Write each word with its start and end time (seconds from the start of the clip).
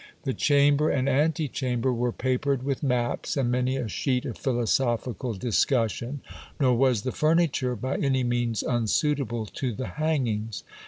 The 0.23 0.33
chamber 0.33 0.89
and 0.89 1.07
antechamber 1.07 1.93
were 1.93 2.11
papered 2.11 2.63
with 2.63 2.81
maps, 2.81 3.37
and 3.37 3.51
many 3.51 3.77
a 3.77 3.87
sheet 3.87 4.25
of 4.25 4.35
philosophical 4.35 5.35
discussion; 5.35 6.21
nor 6.59 6.75
was 6.75 7.03
the 7.03 7.11
furniture 7.11 7.75
by 7.75 7.97
any 7.97 8.23
means 8.23 8.63
unsuitable 8.63 9.45
to 9.45 9.73
the 9.75 9.87
hangings. 10.01 10.63